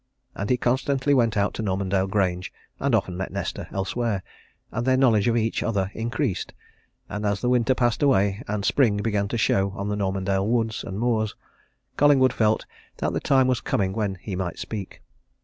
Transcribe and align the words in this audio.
And 0.33 0.49
he 0.49 0.57
constantly 0.57 1.13
went 1.13 1.37
out 1.37 1.53
to 1.53 1.61
Normandale 1.61 2.07
Grange, 2.07 2.51
and 2.79 2.95
often 2.95 3.15
met 3.15 3.31
Nesta 3.31 3.67
elsewhere, 3.71 4.23
and 4.71 4.83
their 4.83 4.97
knowledge 4.97 5.27
of 5.27 5.37
each 5.37 5.61
other 5.61 5.91
increased, 5.93 6.55
and 7.07 7.23
as 7.23 7.39
the 7.39 7.49
winter 7.49 7.75
passed 7.75 8.01
away 8.01 8.41
and 8.47 8.65
spring 8.65 8.97
began 9.03 9.27
to 9.27 9.37
show 9.37 9.69
on 9.75 9.89
the 9.89 9.95
Normandale 9.95 10.47
woods 10.47 10.83
and 10.83 10.97
moors, 10.97 11.35
Collingwood 11.97 12.33
felt 12.33 12.65
that 12.97 13.13
the 13.13 13.19
time 13.19 13.45
was 13.45 13.61
coming 13.61 13.93
when 13.93 14.15
he 14.15 14.35
might 14.35 14.57
speak. 14.57 15.03